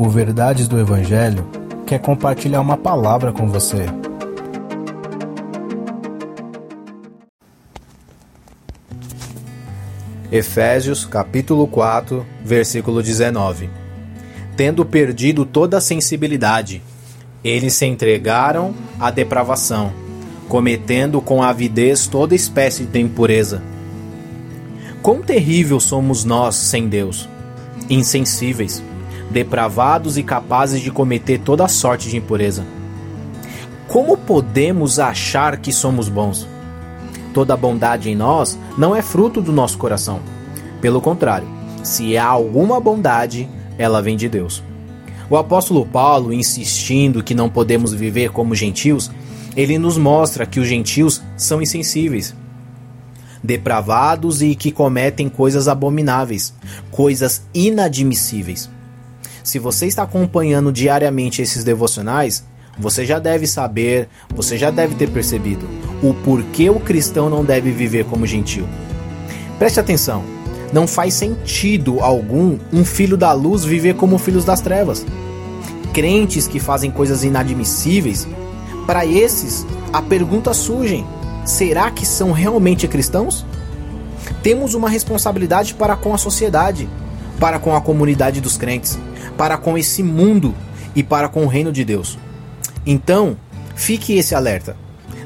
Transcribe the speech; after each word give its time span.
O 0.00 0.08
Verdades 0.08 0.68
do 0.68 0.78
Evangelho 0.78 1.44
quer 1.84 1.98
compartilhar 1.98 2.60
uma 2.60 2.76
palavra 2.76 3.32
com 3.32 3.48
você. 3.48 3.86
Efésios 10.30 11.04
capítulo 11.04 11.66
4, 11.66 12.24
versículo 12.44 13.02
19. 13.02 13.68
Tendo 14.56 14.84
perdido 14.84 15.44
toda 15.44 15.78
a 15.78 15.80
sensibilidade, 15.80 16.80
eles 17.42 17.74
se 17.74 17.84
entregaram 17.84 18.72
à 19.00 19.10
depravação, 19.10 19.92
cometendo 20.48 21.20
com 21.20 21.42
avidez 21.42 22.06
toda 22.06 22.36
espécie 22.36 22.84
de 22.84 23.00
impureza. 23.00 23.60
Quão 25.02 25.22
terrível 25.22 25.80
somos 25.80 26.24
nós 26.24 26.54
sem 26.54 26.88
Deus, 26.88 27.28
insensíveis, 27.90 28.80
depravados 29.30 30.16
e 30.16 30.22
capazes 30.22 30.80
de 30.80 30.90
cometer 30.90 31.38
toda 31.40 31.68
sorte 31.68 32.08
de 32.08 32.16
impureza. 32.16 32.64
Como 33.86 34.16
podemos 34.16 34.98
achar 34.98 35.58
que 35.58 35.72
somos 35.72 36.08
bons? 36.08 36.46
Toda 37.32 37.56
bondade 37.56 38.10
em 38.10 38.14
nós 38.14 38.58
não 38.76 38.94
é 38.94 39.02
fruto 39.02 39.40
do 39.40 39.52
nosso 39.52 39.78
coração. 39.78 40.20
Pelo 40.80 41.00
contrário, 41.00 41.48
se 41.82 42.16
há 42.16 42.26
alguma 42.26 42.80
bondade, 42.80 43.48
ela 43.78 44.02
vem 44.02 44.16
de 44.16 44.28
Deus. 44.28 44.62
O 45.30 45.36
apóstolo 45.36 45.86
Paulo, 45.86 46.32
insistindo 46.32 47.22
que 47.22 47.34
não 47.34 47.50
podemos 47.50 47.92
viver 47.92 48.30
como 48.30 48.54
gentios, 48.54 49.10
ele 49.56 49.78
nos 49.78 49.98
mostra 49.98 50.46
que 50.46 50.60
os 50.60 50.66
gentios 50.66 51.22
são 51.36 51.60
insensíveis, 51.60 52.34
depravados 53.42 54.42
e 54.42 54.54
que 54.54 54.70
cometem 54.70 55.28
coisas 55.28 55.68
abomináveis, 55.68 56.54
coisas 56.90 57.46
inadmissíveis. 57.54 58.70
Se 59.48 59.58
você 59.58 59.86
está 59.86 60.02
acompanhando 60.02 60.70
diariamente 60.70 61.40
esses 61.40 61.64
devocionais, 61.64 62.44
você 62.78 63.06
já 63.06 63.18
deve 63.18 63.46
saber, 63.46 64.06
você 64.28 64.58
já 64.58 64.70
deve 64.70 64.94
ter 64.94 65.08
percebido 65.08 65.66
o 66.02 66.12
porquê 66.12 66.68
o 66.68 66.78
cristão 66.78 67.30
não 67.30 67.42
deve 67.42 67.70
viver 67.70 68.04
como 68.04 68.26
gentil. 68.26 68.68
Preste 69.58 69.80
atenção, 69.80 70.22
não 70.70 70.86
faz 70.86 71.14
sentido 71.14 72.00
algum 72.00 72.58
um 72.70 72.84
filho 72.84 73.16
da 73.16 73.32
luz 73.32 73.64
viver 73.64 73.94
como 73.94 74.18
filhos 74.18 74.44
das 74.44 74.60
trevas. 74.60 75.06
Crentes 75.94 76.46
que 76.46 76.60
fazem 76.60 76.90
coisas 76.90 77.24
inadmissíveis, 77.24 78.28
para 78.86 79.06
esses 79.06 79.66
a 79.90 80.02
pergunta 80.02 80.52
surge: 80.52 81.06
será 81.46 81.90
que 81.90 82.04
são 82.04 82.32
realmente 82.32 82.86
cristãos? 82.86 83.46
Temos 84.42 84.74
uma 84.74 84.90
responsabilidade 84.90 85.72
para 85.72 85.96
com 85.96 86.12
a 86.12 86.18
sociedade, 86.18 86.86
para 87.38 87.58
com 87.58 87.74
a 87.74 87.80
comunidade 87.80 88.40
dos 88.40 88.56
crentes 88.56 88.98
para 89.38 89.56
com 89.56 89.78
esse 89.78 90.02
mundo 90.02 90.52
e 90.94 91.02
para 91.02 91.28
com 91.28 91.44
o 91.44 91.46
reino 91.46 91.72
de 91.72 91.84
Deus. 91.84 92.18
Então, 92.84 93.36
fique 93.76 94.18
esse 94.18 94.34
alerta. 94.34 94.76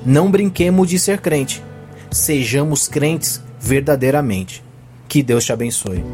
Não 0.04 0.30
brinquemos 0.30 0.88
de 0.88 0.98
ser 0.98 1.20
crente. 1.20 1.64
Sejamos 2.10 2.86
crentes 2.86 3.42
verdadeiramente. 3.58 4.62
Que 5.08 5.22
Deus 5.22 5.44
te 5.44 5.52
abençoe. 5.52 6.04